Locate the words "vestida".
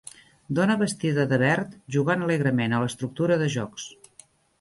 0.77-1.25